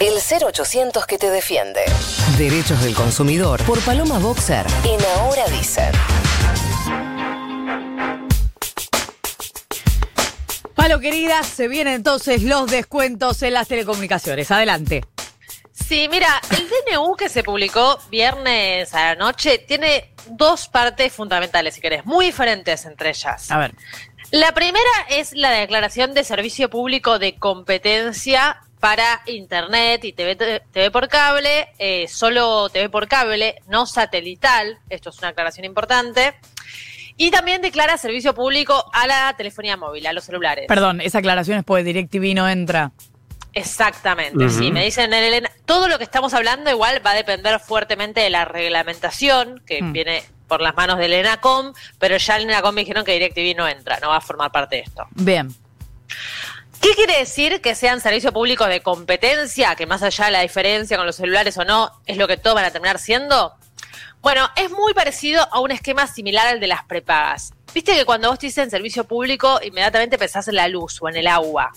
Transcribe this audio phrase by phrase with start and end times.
[0.00, 1.80] El 0800 que te defiende.
[2.36, 4.64] Derechos del consumidor por Paloma Boxer.
[4.84, 5.90] En Ahora Dicen.
[10.76, 14.48] Palo, queridas, se vienen entonces los descuentos en las telecomunicaciones.
[14.52, 15.04] Adelante.
[15.72, 21.74] Sí, mira, el DNU que se publicó viernes a la noche tiene dos partes fundamentales,
[21.74, 23.50] si querés, muy diferentes entre ellas.
[23.50, 23.74] A ver.
[24.30, 24.78] La primera
[25.08, 31.68] es la declaración de servicio público de competencia para Internet y TV, TV por cable,
[31.78, 36.34] eh, solo TV por cable, no satelital, esto es una aclaración importante.
[37.16, 40.66] Y también declara servicio público a la telefonía móvil, a los celulares.
[40.68, 42.92] Perdón, esa aclaración es porque DirecTV no entra.
[43.54, 48.20] Exactamente, sí, me dicen Elena, todo lo que estamos hablando igual va a depender fuertemente
[48.20, 49.92] de la reglamentación que Mm.
[49.92, 53.66] viene por las manos del ENACOM, pero ya el ENACOM me dijeron que DirecTV no
[53.66, 55.06] entra, no va a formar parte de esto.
[55.10, 55.48] Bien.
[56.80, 60.96] ¿Qué quiere decir que sean servicios públicos de competencia, que más allá de la diferencia
[60.96, 63.54] con los celulares o no, es lo que todos van a terminar siendo?
[64.20, 67.52] Bueno, es muy parecido a un esquema similar al de las prepagas.
[67.74, 71.16] Viste que cuando vos te dicen servicio público, inmediatamente pensás en la luz o en
[71.16, 71.72] el agua.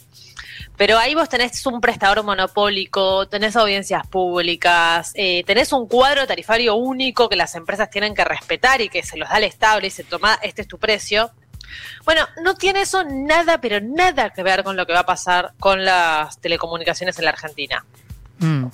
[0.77, 6.75] Pero ahí vos tenés un prestador monopólico, tenés audiencias públicas, eh, tenés un cuadro tarifario
[6.75, 9.83] único que las empresas tienen que respetar y que se los da el Estado y
[9.83, 11.31] dice, toma, este es tu precio.
[12.05, 15.53] Bueno, no tiene eso nada, pero nada que ver con lo que va a pasar
[15.59, 17.85] con las telecomunicaciones en la Argentina.
[18.39, 18.65] Mm.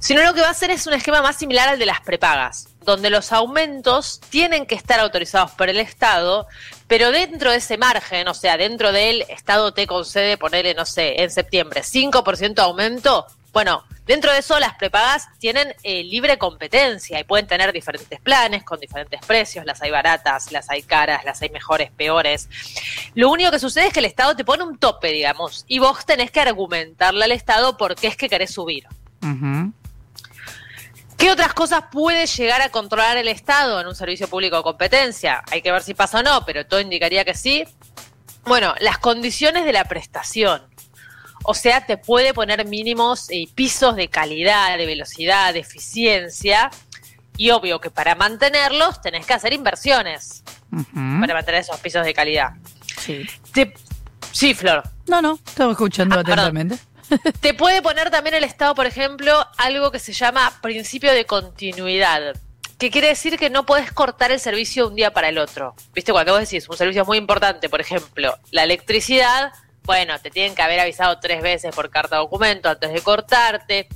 [0.00, 2.68] Sino lo que va a hacer es un esquema más similar al de las prepagas,
[2.84, 6.48] donde los aumentos tienen que estar autorizados por el Estado,
[6.88, 11.22] pero dentro de ese margen, o sea, dentro del Estado te concede, ponerle, no sé,
[11.22, 17.20] en septiembre, 5% de aumento, bueno, dentro de eso las prepagas tienen eh, libre competencia
[17.20, 21.42] y pueden tener diferentes planes con diferentes precios, las hay baratas, las hay caras, las
[21.42, 22.48] hay mejores, peores.
[23.14, 26.06] Lo único que sucede es que el Estado te pone un tope, digamos, y vos
[26.06, 28.86] tenés que argumentarle al Estado por qué es que querés subir.
[31.18, 35.42] ¿Qué otras cosas puede llegar a controlar el Estado en un servicio público de competencia?
[35.52, 37.64] Hay que ver si pasa o no, pero todo indicaría que sí.
[38.44, 40.71] Bueno, las condiciones de la prestación.
[41.44, 46.70] O sea, te puede poner mínimos y pisos de calidad, de velocidad, de eficiencia.
[47.36, 50.42] Y obvio que para mantenerlos tenés que hacer inversiones
[50.94, 52.50] para mantener esos pisos de calidad.
[53.00, 53.26] Sí.
[53.52, 53.74] Te-
[54.30, 54.82] Sí, Flor.
[55.08, 56.38] No, no, estaba escuchando Ah, perdón.
[56.38, 56.78] atentamente.
[57.40, 62.34] Te puede poner también el Estado, por ejemplo, algo que se llama principio de continuidad.
[62.78, 65.74] Que quiere decir que no puedes cortar el servicio de un día para el otro.
[65.94, 69.52] Viste, cuando vos decís un servicio muy importante, por ejemplo, la electricidad,
[69.84, 73.88] bueno, te tienen que haber avisado tres veces por carta documento antes de cortarte.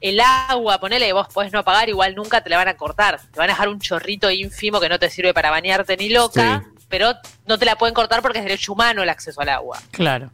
[0.00, 3.20] El agua, ponele, vos podés no pagar, igual nunca te la van a cortar.
[3.32, 6.62] Te van a dejar un chorrito ínfimo que no te sirve para bañarte ni loca,
[6.64, 6.84] Sí.
[6.88, 7.14] pero
[7.46, 9.80] no te la pueden cortar porque es derecho humano el acceso al agua.
[9.90, 10.30] Claro.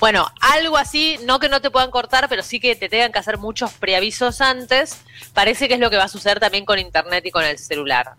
[0.00, 3.18] Bueno, algo así, no que no te puedan cortar, pero sí que te tengan que
[3.20, 5.00] hacer muchos preavisos antes.
[5.32, 8.14] Parece que es lo que va a suceder también con Internet y con el celular.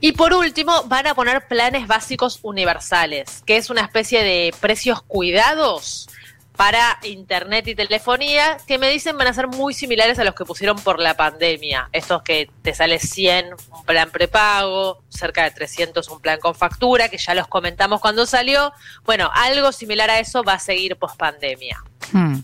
[0.00, 5.02] Y por último, van a poner planes básicos universales, que es una especie de precios
[5.02, 6.08] cuidados
[6.56, 10.44] para Internet y telefonía, que me dicen van a ser muy similares a los que
[10.44, 11.88] pusieron por la pandemia.
[11.92, 17.08] Estos que te sale 100 un plan prepago, cerca de 300 un plan con factura,
[17.08, 18.72] que ya los comentamos cuando salió.
[19.04, 21.82] Bueno, algo similar a eso va a seguir post pandemia.
[22.12, 22.40] Mm.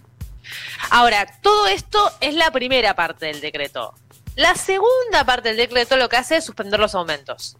[0.90, 3.94] Ahora, todo esto es la primera parte del decreto.
[4.38, 7.56] La segunda parte del decreto lo que hace es suspender los aumentos.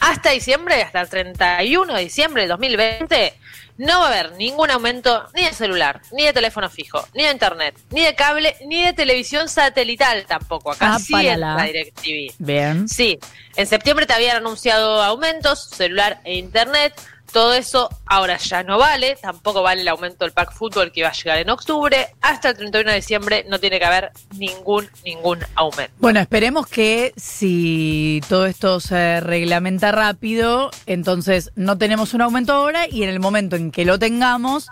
[0.00, 3.34] Hasta diciembre, hasta el 31 de diciembre del 2020,
[3.76, 7.30] no va a haber ningún aumento ni de celular, ni de teléfono fijo, ni de
[7.32, 10.72] internet, ni de cable, ni de televisión satelital tampoco.
[10.72, 11.50] Acá Ah, sí palala.
[11.50, 12.34] entra DirecTV.
[12.38, 12.88] Bien.
[12.88, 13.18] Sí,
[13.54, 16.94] en septiembre te habían anunciado aumentos, celular e internet.
[17.32, 21.08] Todo eso ahora ya no vale, tampoco vale el aumento del pack fútbol que iba
[21.08, 22.08] a llegar en octubre.
[22.20, 25.94] Hasta el 31 de diciembre no tiene que haber ningún, ningún aumento.
[25.98, 32.86] Bueno, esperemos que si todo esto se reglamenta rápido, entonces no tenemos un aumento ahora
[32.86, 34.68] y en el momento en que lo tengamos,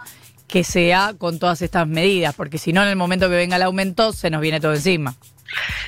[0.47, 3.63] que sea con todas estas medidas, porque si no, en el momento que venga el
[3.63, 5.15] aumento, se nos viene todo encima.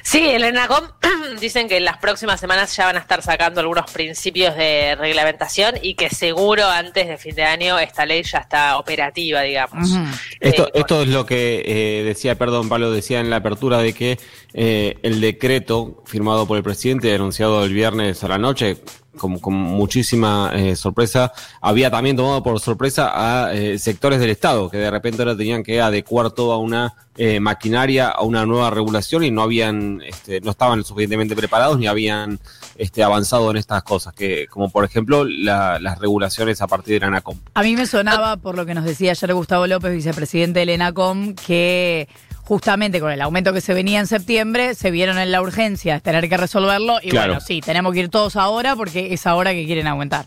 [0.03, 0.85] Sí, el ENACOM
[1.41, 5.77] dicen que en las próximas semanas ya van a estar sacando algunos principios de reglamentación
[5.81, 9.91] y que seguro antes de fin de año esta ley ya está operativa, digamos.
[9.91, 10.05] Ujú.
[10.41, 13.93] Esto, Eh, esto es lo que eh, decía, perdón, Pablo, decía en la apertura de
[13.93, 14.19] que
[14.55, 18.77] eh, el decreto firmado por el presidente anunciado el viernes a la noche,
[19.17, 24.71] con, con muchísima eh, sorpresa, había también tomado por sorpresa a eh, sectores del Estado
[24.71, 29.23] que de repente ahora tenían que adecuar toda una eh, maquinaria a una nueva regulación
[29.23, 32.41] y no habían, este, no estaban suficientemente preparados ni habían
[32.77, 37.01] este, avanzado en estas cosas, que como por ejemplo la- las regulaciones a partir de
[37.01, 37.37] la ANACOM.
[37.55, 41.35] A mí me sonaba, por lo que nos decía ayer Gustavo López, vicepresidente del ENACOM,
[41.35, 42.09] que
[42.43, 46.01] justamente con el aumento que se venía en septiembre, se vieron en la urgencia de
[46.01, 47.33] tener que resolverlo y Claro.
[47.35, 50.27] bueno, sí, tenemos que ir todos ahora porque es ahora que quieren aumentar.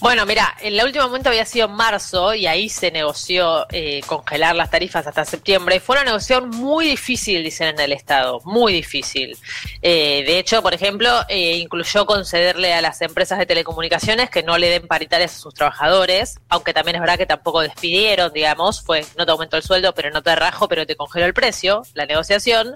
[0.00, 4.00] Bueno, mira, en el último momento había sido en marzo y ahí se negoció eh,
[4.06, 5.80] congelar las tarifas hasta septiembre.
[5.80, 9.36] Fue una negociación muy difícil, dicen en el Estado, muy difícil.
[9.80, 14.58] Eh, de hecho, por ejemplo, eh, incluyó concederle a las empresas de telecomunicaciones que no
[14.58, 19.04] le den paritarias a sus trabajadores, aunque también es verdad que tampoco despidieron, digamos, fue
[19.16, 22.06] no te aumentó el sueldo, pero no te rajo, pero te congeló el precio, la
[22.06, 22.74] negociación.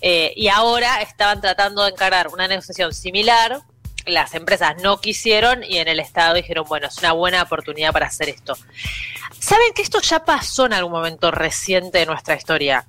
[0.00, 3.62] Eh, y ahora estaban tratando de encarar una negociación similar
[4.06, 8.06] las empresas no quisieron y en el Estado dijeron, bueno, es una buena oportunidad para
[8.06, 8.56] hacer esto.
[9.38, 12.86] ¿Saben que esto ya pasó en algún momento reciente de nuestra historia?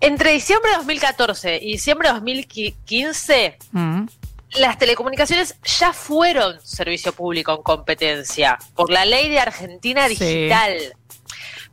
[0.00, 4.06] Entre diciembre de 2014 y diciembre de 2015, Mm.
[4.56, 10.48] las telecomunicaciones ya fueron servicio público en competencia por la ley de Argentina Sí.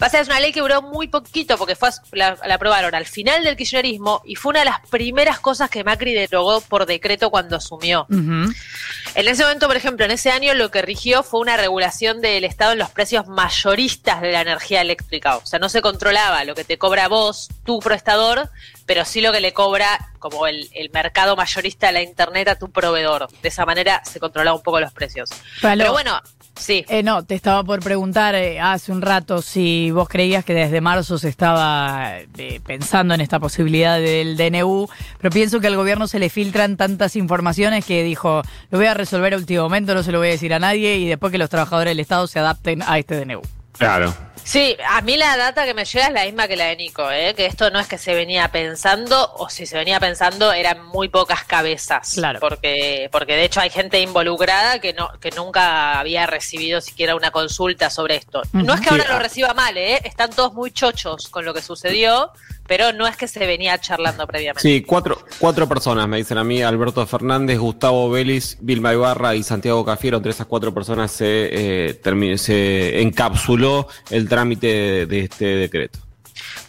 [0.01, 3.05] Pasa que es una ley que duró muy poquito porque fue la, la aprobaron al
[3.05, 7.29] final del kirchnerismo y fue una de las primeras cosas que Macri derogó por decreto
[7.29, 8.07] cuando asumió.
[8.09, 12.45] En ese momento, por ejemplo, en ese año lo que rigió fue una regulación del
[12.45, 15.37] Estado en los precios mayoristas de la energía eléctrica.
[15.37, 18.49] O sea, no se controlaba lo que te cobra vos, tu prestador,
[18.87, 22.55] pero sí lo que le cobra como el, el mercado mayorista de la Internet a
[22.55, 23.29] tu proveedor.
[23.43, 25.29] De esa manera se controlaba un poco los precios.
[25.61, 26.19] Pero bueno,
[26.61, 26.85] sí.
[26.87, 30.81] eh, no, te estaba por preguntar eh, hace un rato si vos creías que desde
[30.81, 34.87] marzo se estaba eh, pensando en esta posibilidad del DNU,
[35.19, 38.93] pero pienso que al gobierno se le filtran tantas informaciones que dijo, lo voy a
[38.93, 41.37] resolver a último momento, no se lo voy a decir a nadie y después que
[41.37, 43.41] los trabajadores del Estado se adapten a este DNU.
[43.77, 44.13] Claro.
[44.51, 47.09] Sí, a mí la data que me llega es la misma que la de Nico,
[47.09, 47.33] ¿eh?
[47.35, 51.07] que esto no es que se venía pensando, o si se venía pensando eran muy
[51.07, 52.15] pocas cabezas.
[52.15, 52.41] Claro.
[52.41, 57.31] Porque, porque de hecho hay gente involucrada que no, que nunca había recibido siquiera una
[57.31, 58.41] consulta sobre esto.
[58.51, 59.19] No es que Sí, ahora lo ah.
[59.19, 60.01] reciba mal, ¿eh?
[60.03, 62.33] están todos muy chochos con lo que sucedió,
[62.71, 64.61] pero no es que se venía charlando previamente.
[64.61, 69.43] Sí, cuatro, cuatro personas me dicen a mí, Alberto Fernández, Gustavo Vélez, Vilma Ibarra y
[69.43, 75.99] Santiago Cafiero, entre esas cuatro personas se, eh, se encapsuló el trámite de este decreto.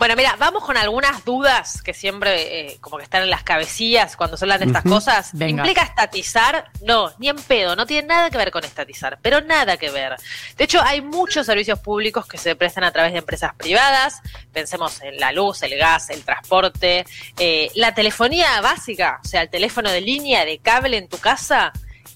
[0.03, 4.17] Bueno, mira, vamos con algunas dudas que siempre eh, como que están en las cabecillas
[4.17, 5.31] cuando se hablan de estas cosas.
[5.33, 5.63] Venga.
[5.63, 6.73] ¿Implica estatizar?
[6.85, 10.17] No, ni en pedo, no tiene nada que ver con estatizar, pero nada que ver.
[10.57, 14.21] De hecho, hay muchos servicios públicos que se prestan a través de empresas privadas.
[14.53, 17.07] Pensemos en la luz, el gas, el transporte,
[17.39, 21.73] eh, la telefonía básica, o sea, el teléfono de línea, de cable en tu casa.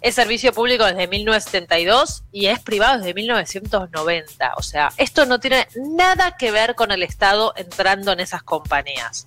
[0.06, 4.55] Es servicio público desde 1972 y es privado desde 1990.
[4.56, 5.67] O sea, esto no tiene
[5.97, 9.26] nada que ver con el Estado entrando en esas compañías.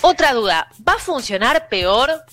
[0.00, 2.24] Otra duda, ¿va a funcionar peor?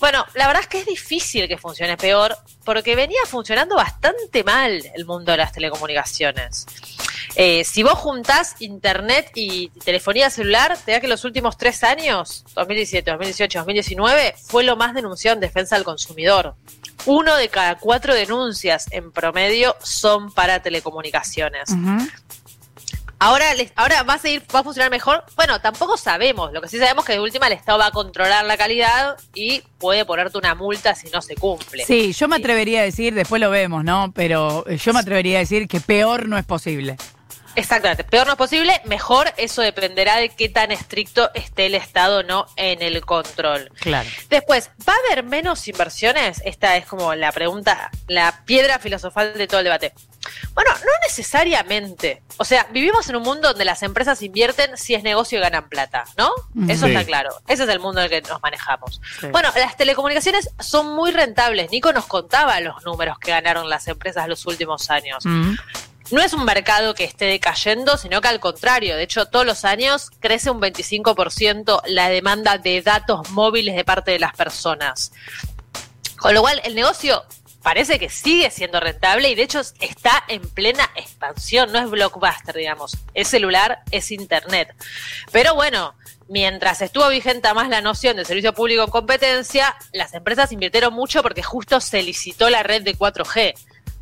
[0.00, 4.82] Bueno, la verdad es que es difícil que funcione peor porque venía funcionando bastante mal
[4.94, 6.66] el mundo de las telecomunicaciones.
[7.36, 12.44] Eh, si vos juntás internet y telefonía celular, te da que los últimos tres años,
[12.54, 16.54] 2017, 2018, 2019, fue lo más denunciado en defensa del consumidor.
[17.06, 21.70] Uno de cada cuatro denuncias en promedio son para telecomunicaciones.
[23.18, 25.24] Ahora, les- ahora va a seguir, va a funcionar mejor.
[25.36, 26.52] Bueno, tampoco sabemos.
[26.52, 29.16] Lo que sí sabemos es que de última el Estado va a controlar la calidad
[29.34, 31.84] y puede ponerte una multa si no se cumple.
[31.84, 34.12] Sí, yo me atrevería a decir, después lo vemos, ¿no?
[34.14, 36.96] Pero yo me atrevería a decir que peor no es posible.
[37.56, 38.02] Exactamente.
[38.02, 42.46] Peor no es posible, mejor eso dependerá de qué tan estricto esté el Estado no
[42.56, 43.70] en el control.
[43.78, 44.08] Claro.
[44.28, 46.42] Después, ¿va a haber menos inversiones?
[46.44, 49.92] Esta es como la pregunta, la piedra filosofal de todo el debate.
[50.54, 52.22] Bueno, no necesariamente.
[52.36, 55.68] O sea, vivimos en un mundo donde las empresas invierten si es negocio y ganan
[55.68, 56.30] plata, ¿no?
[56.68, 56.92] Eso Sí.
[56.92, 57.30] está claro.
[57.48, 59.00] Ese es el mundo en el que nos manejamos.
[59.20, 59.26] Sí.
[59.28, 61.70] Bueno, las telecomunicaciones son muy rentables.
[61.70, 65.24] Nico nos contaba los números que ganaron las empresas los últimos años.
[65.26, 65.54] Mm.
[66.10, 69.64] No es un mercado que esté decayendo, sino que al contrario, de hecho todos los
[69.64, 75.12] años crece un 25% la demanda de datos móviles de parte de las personas.
[76.18, 77.24] Con lo cual el negocio
[77.64, 82.54] parece que sigue siendo rentable y de hecho está en plena expansión, no es blockbuster,
[82.54, 84.68] digamos, es celular, es internet.
[85.32, 85.94] Pero bueno,
[86.28, 91.22] mientras estuvo vigente más la noción de servicio público en competencia, las empresas invirtieron mucho
[91.22, 93.54] porque justo se licitó la red de 4G.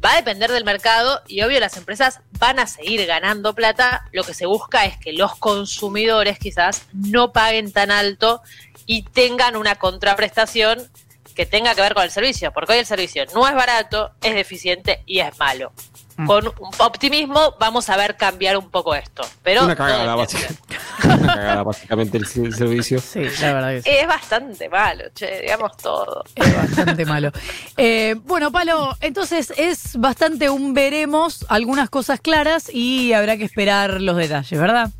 [0.04, 4.08] Va a depender del mercado y obvio las empresas van a seguir ganando plata.
[4.10, 8.42] Lo que se busca es que los consumidores quizás no paguen tan alto
[8.86, 10.90] y tengan una contraprestación
[11.34, 14.34] que tenga que ver con el servicio, porque hoy el servicio no es barato, es
[14.34, 15.72] deficiente y es malo.
[16.16, 16.26] Mm.
[16.26, 19.22] Con un optimismo vamos a ver cambiar un poco esto.
[19.42, 20.62] Pero Una cagada, todo básicamente.
[21.04, 23.00] Una cagada, básicamente, el, el servicio.
[23.00, 23.90] Sí, la verdad que sí.
[23.90, 26.24] es bastante malo, che, digamos todo.
[26.34, 27.32] Es bastante malo.
[27.76, 34.00] Eh, bueno, Palo, entonces es bastante un veremos, algunas cosas claras y habrá que esperar
[34.00, 34.90] los detalles, ¿verdad?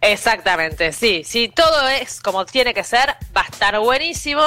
[0.00, 1.22] Exactamente, sí.
[1.24, 4.42] Si todo es como tiene que ser, va a estar buenísimo,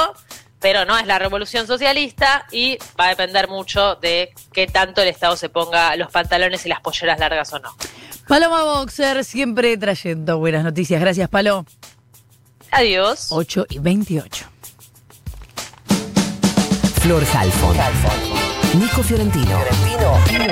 [0.65, 5.09] pero no es la revolución socialista y va a depender mucho de qué tanto el
[5.09, 7.69] Estado se ponga los pantalones y las polleras largas o no.
[8.27, 10.99] Paloma Boxer, siempre trayendo buenas noticias.
[10.99, 11.67] Gracias, Palo.
[12.71, 13.27] Adiós.
[13.29, 14.45] 8 y 28.
[16.99, 17.77] Flor Halfon.
[18.79, 19.59] Nico Fiorentino.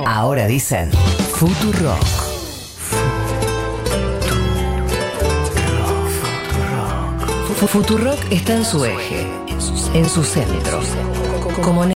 [0.06, 2.34] Ahora dicen Futurock.
[7.68, 9.26] Futurock está en su eje,
[9.94, 10.82] en su centro,
[11.62, 11.86] como